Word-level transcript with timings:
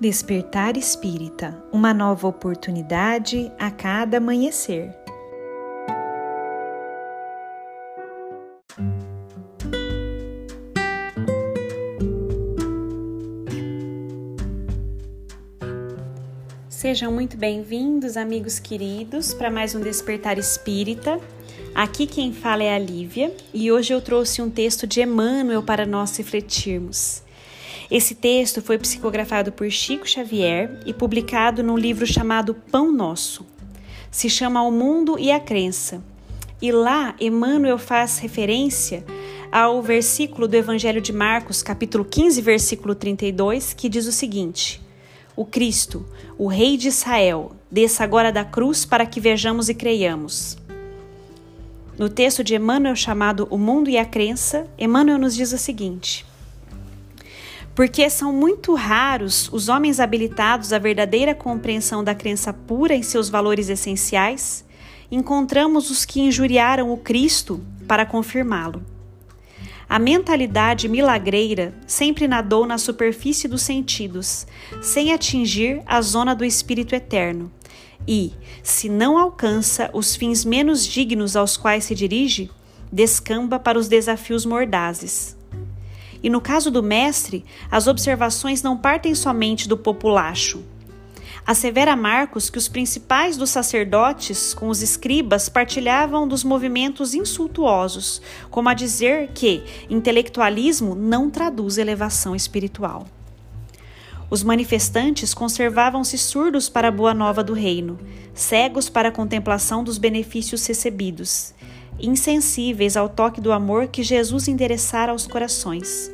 Despertar 0.00 0.76
Espírita 0.76 1.60
Uma 1.72 1.92
nova 1.92 2.28
oportunidade 2.28 3.50
a 3.58 3.68
cada 3.68 4.18
amanhecer. 4.18 4.94
Sejam 16.68 17.10
muito 17.10 17.36
bem-vindos, 17.36 18.16
amigos 18.16 18.60
queridos, 18.60 19.34
para 19.34 19.50
mais 19.50 19.74
um 19.74 19.80
Despertar 19.80 20.38
Espírita. 20.38 21.20
Aqui 21.74 22.06
quem 22.06 22.32
fala 22.32 22.62
é 22.62 22.72
a 22.72 22.78
Lívia 22.78 23.34
e 23.52 23.72
hoje 23.72 23.92
eu 23.92 24.00
trouxe 24.00 24.40
um 24.40 24.48
texto 24.48 24.86
de 24.86 25.02
Emmanuel 25.02 25.64
para 25.64 25.84
nós 25.84 26.16
refletirmos. 26.16 27.26
Esse 27.90 28.14
texto 28.14 28.60
foi 28.60 28.76
psicografado 28.76 29.50
por 29.50 29.70
Chico 29.70 30.06
Xavier 30.06 30.78
e 30.84 30.92
publicado 30.92 31.62
num 31.62 31.76
livro 31.76 32.06
chamado 32.06 32.54
Pão 32.54 32.92
Nosso. 32.92 33.46
Se 34.10 34.28
chama 34.28 34.62
O 34.62 34.70
Mundo 34.70 35.18
e 35.18 35.32
a 35.32 35.40
Crença. 35.40 36.02
E 36.60 36.70
lá 36.70 37.14
Emmanuel 37.18 37.78
faz 37.78 38.18
referência 38.18 39.04
ao 39.50 39.80
versículo 39.80 40.46
do 40.46 40.54
Evangelho 40.54 41.00
de 41.00 41.14
Marcos, 41.14 41.62
capítulo 41.62 42.04
15, 42.04 42.42
versículo 42.42 42.94
32, 42.94 43.72
que 43.72 43.88
diz 43.88 44.06
o 44.06 44.12
seguinte: 44.12 44.82
O 45.34 45.46
Cristo, 45.46 46.04
o 46.36 46.46
Rei 46.46 46.76
de 46.76 46.88
Israel, 46.88 47.52
desça 47.70 48.04
agora 48.04 48.30
da 48.30 48.44
cruz 48.44 48.84
para 48.84 49.06
que 49.06 49.18
vejamos 49.18 49.70
e 49.70 49.74
creiamos. 49.74 50.58
No 51.98 52.10
texto 52.10 52.44
de 52.44 52.54
Emmanuel 52.54 52.94
chamado 52.94 53.48
O 53.50 53.56
Mundo 53.56 53.88
e 53.88 53.96
a 53.96 54.04
Crença, 54.04 54.68
Emmanuel 54.78 55.16
nos 55.16 55.34
diz 55.34 55.52
o 55.52 55.58
seguinte: 55.58 56.26
porque 57.78 58.10
são 58.10 58.32
muito 58.32 58.74
raros 58.74 59.48
os 59.52 59.68
homens 59.68 60.00
habilitados 60.00 60.72
à 60.72 60.80
verdadeira 60.80 61.32
compreensão 61.32 62.02
da 62.02 62.12
crença 62.12 62.52
pura 62.52 62.92
em 62.92 63.04
seus 63.04 63.28
valores 63.28 63.68
essenciais, 63.68 64.64
encontramos 65.12 65.88
os 65.88 66.04
que 66.04 66.20
injuriaram 66.20 66.92
o 66.92 66.96
Cristo 66.96 67.64
para 67.86 68.04
confirmá-lo. 68.04 68.82
A 69.88 69.96
mentalidade 69.96 70.88
milagreira 70.88 71.72
sempre 71.86 72.26
nadou 72.26 72.66
na 72.66 72.78
superfície 72.78 73.46
dos 73.46 73.62
sentidos, 73.62 74.44
sem 74.82 75.12
atingir 75.12 75.80
a 75.86 76.02
zona 76.02 76.34
do 76.34 76.44
espírito 76.44 76.96
eterno. 76.96 77.48
E, 78.08 78.32
se 78.60 78.88
não 78.88 79.16
alcança 79.16 79.88
os 79.94 80.16
fins 80.16 80.44
menos 80.44 80.84
dignos 80.84 81.36
aos 81.36 81.56
quais 81.56 81.84
se 81.84 81.94
dirige, 81.94 82.50
descamba 82.90 83.56
para 83.56 83.78
os 83.78 83.86
desafios 83.86 84.44
mordazes. 84.44 85.37
E 86.22 86.28
no 86.28 86.40
caso 86.40 86.70
do 86.70 86.82
mestre, 86.82 87.44
as 87.70 87.86
observações 87.86 88.62
não 88.62 88.76
partem 88.76 89.14
somente 89.14 89.68
do 89.68 89.76
populacho. 89.76 90.64
Assevera 91.46 91.96
Marcos 91.96 92.50
que 92.50 92.58
os 92.58 92.68
principais 92.68 93.36
dos 93.36 93.48
sacerdotes 93.48 94.52
com 94.52 94.68
os 94.68 94.82
escribas 94.82 95.48
partilhavam 95.48 96.28
dos 96.28 96.44
movimentos 96.44 97.14
insultuosos, 97.14 98.20
como 98.50 98.68
a 98.68 98.74
dizer 98.74 99.30
que 99.32 99.64
intelectualismo 99.88 100.94
não 100.94 101.30
traduz 101.30 101.78
elevação 101.78 102.36
espiritual. 102.36 103.06
Os 104.30 104.42
manifestantes 104.42 105.32
conservavam-se 105.32 106.18
surdos 106.18 106.68
para 106.68 106.88
a 106.88 106.92
boa 106.92 107.14
nova 107.14 107.42
do 107.42 107.54
reino, 107.54 107.98
cegos 108.34 108.90
para 108.90 109.08
a 109.08 109.12
contemplação 109.12 109.82
dos 109.82 109.96
benefícios 109.96 110.66
recebidos, 110.66 111.54
insensíveis 112.00 112.96
ao 112.96 113.08
toque 113.08 113.40
do 113.40 113.52
amor 113.52 113.88
que 113.88 114.02
Jesus 114.02 114.48
endereçara 114.48 115.12
aos 115.12 115.26
corações. 115.26 116.10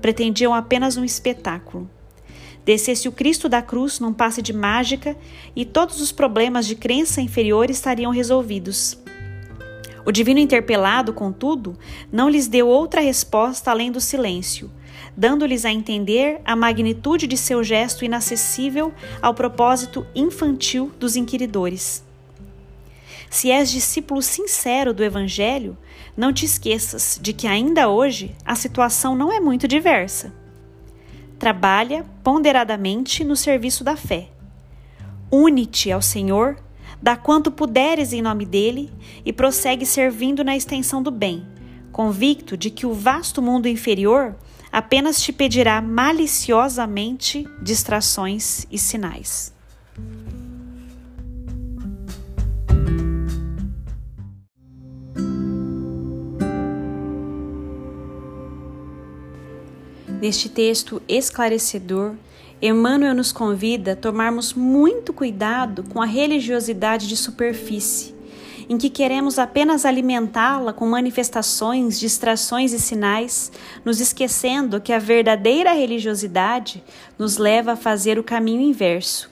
Pretendiam 0.00 0.54
apenas 0.54 0.96
um 0.96 1.04
espetáculo. 1.04 1.88
Descesse 2.64 3.08
o 3.08 3.12
Cristo 3.12 3.48
da 3.48 3.62
cruz 3.62 4.00
num 4.00 4.12
passe 4.12 4.42
de 4.42 4.52
mágica 4.52 5.16
e 5.54 5.64
todos 5.64 6.00
os 6.00 6.10
problemas 6.12 6.66
de 6.66 6.74
crença 6.74 7.20
inferior 7.20 7.70
estariam 7.70 8.10
resolvidos. 8.10 8.98
O 10.04 10.12
divino 10.12 10.38
interpelado, 10.38 11.12
contudo, 11.12 11.76
não 12.12 12.28
lhes 12.28 12.46
deu 12.46 12.68
outra 12.68 13.00
resposta 13.00 13.72
além 13.72 13.90
do 13.90 14.00
silêncio, 14.00 14.70
dando-lhes 15.16 15.64
a 15.64 15.72
entender 15.72 16.40
a 16.44 16.54
magnitude 16.54 17.26
de 17.26 17.36
seu 17.36 17.64
gesto 17.64 18.04
inacessível 18.04 18.92
ao 19.20 19.34
propósito 19.34 20.06
infantil 20.14 20.92
dos 21.00 21.16
inquiridores. 21.16 22.05
Se 23.28 23.50
és 23.50 23.70
discípulo 23.70 24.22
sincero 24.22 24.94
do 24.94 25.02
Evangelho, 25.02 25.76
não 26.16 26.32
te 26.32 26.44
esqueças 26.44 27.18
de 27.20 27.32
que 27.32 27.46
ainda 27.46 27.88
hoje 27.88 28.34
a 28.44 28.54
situação 28.54 29.14
não 29.14 29.32
é 29.32 29.40
muito 29.40 29.66
diversa. 29.66 30.32
Trabalha 31.38 32.04
ponderadamente 32.22 33.24
no 33.24 33.36
serviço 33.36 33.84
da 33.84 33.96
fé. 33.96 34.28
Une-te 35.30 35.90
ao 35.90 36.00
Senhor, 36.00 36.56
dá 37.02 37.16
quanto 37.16 37.50
puderes 37.50 38.12
em 38.12 38.22
nome 38.22 38.46
dele 38.46 38.90
e 39.24 39.32
prossegue 39.32 39.84
servindo 39.84 40.42
na 40.42 40.56
extensão 40.56 41.02
do 41.02 41.10
bem, 41.10 41.46
convicto 41.92 42.56
de 42.56 42.70
que 42.70 42.86
o 42.86 42.94
vasto 42.94 43.42
mundo 43.42 43.68
inferior 43.68 44.36
apenas 44.72 45.20
te 45.20 45.32
pedirá 45.32 45.80
maliciosamente 45.80 47.46
distrações 47.60 48.66
e 48.70 48.78
sinais. 48.78 49.52
Neste 60.20 60.48
texto 60.48 61.02
esclarecedor, 61.06 62.14
Emmanuel 62.60 63.14
nos 63.14 63.32
convida 63.32 63.92
a 63.92 63.96
tomarmos 63.96 64.54
muito 64.54 65.12
cuidado 65.12 65.84
com 65.84 66.00
a 66.00 66.06
religiosidade 66.06 67.06
de 67.06 67.16
superfície, 67.16 68.14
em 68.66 68.78
que 68.78 68.88
queremos 68.88 69.38
apenas 69.38 69.84
alimentá-la 69.84 70.72
com 70.72 70.86
manifestações, 70.86 72.00
distrações 72.00 72.72
e 72.72 72.80
sinais, 72.80 73.52
nos 73.84 74.00
esquecendo 74.00 74.80
que 74.80 74.92
a 74.92 74.98
verdadeira 74.98 75.72
religiosidade 75.72 76.82
nos 77.18 77.36
leva 77.36 77.72
a 77.72 77.76
fazer 77.76 78.18
o 78.18 78.24
caminho 78.24 78.62
inverso. 78.62 79.30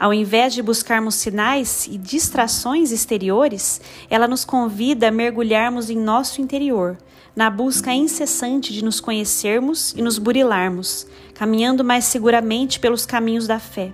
Ao 0.00 0.14
invés 0.14 0.54
de 0.54 0.62
buscarmos 0.62 1.16
sinais 1.16 1.86
e 1.86 1.98
distrações 1.98 2.90
exteriores, 2.90 3.82
ela 4.08 4.26
nos 4.26 4.46
convida 4.46 5.08
a 5.08 5.10
mergulharmos 5.10 5.90
em 5.90 5.98
nosso 5.98 6.40
interior, 6.40 6.96
na 7.36 7.50
busca 7.50 7.92
incessante 7.92 8.72
de 8.72 8.82
nos 8.82 8.98
conhecermos 8.98 9.92
e 9.94 10.00
nos 10.00 10.16
burilarmos, 10.16 11.06
caminhando 11.34 11.84
mais 11.84 12.06
seguramente 12.06 12.80
pelos 12.80 13.04
caminhos 13.04 13.46
da 13.46 13.58
fé. 13.58 13.92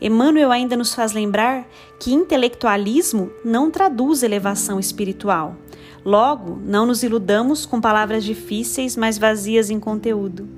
Emmanuel 0.00 0.52
ainda 0.52 0.76
nos 0.76 0.94
faz 0.94 1.12
lembrar 1.12 1.66
que 1.98 2.14
intelectualismo 2.14 3.32
não 3.44 3.72
traduz 3.72 4.22
elevação 4.22 4.78
espiritual. 4.78 5.56
Logo, 6.04 6.56
não 6.64 6.86
nos 6.86 7.02
iludamos 7.02 7.66
com 7.66 7.80
palavras 7.80 8.22
difíceis, 8.22 8.96
mas 8.96 9.18
vazias 9.18 9.70
em 9.70 9.80
conteúdo. 9.80 10.48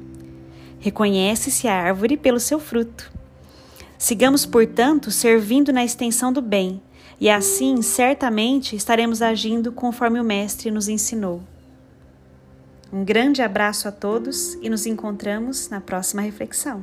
Reconhece-se 0.78 1.66
a 1.66 1.74
árvore 1.74 2.18
pelo 2.18 2.38
seu 2.38 2.60
fruto. 2.60 3.19
Sigamos, 4.00 4.46
portanto, 4.46 5.10
servindo 5.10 5.74
na 5.74 5.84
extensão 5.84 6.32
do 6.32 6.40
bem, 6.40 6.82
e 7.20 7.28
assim 7.28 7.82
certamente 7.82 8.74
estaremos 8.74 9.20
agindo 9.20 9.70
conforme 9.70 10.18
o 10.18 10.24
Mestre 10.24 10.70
nos 10.70 10.88
ensinou. 10.88 11.42
Um 12.90 13.04
grande 13.04 13.42
abraço 13.42 13.86
a 13.86 13.92
todos 13.92 14.54
e 14.62 14.70
nos 14.70 14.86
encontramos 14.86 15.68
na 15.68 15.82
próxima 15.82 16.22
reflexão. 16.22 16.82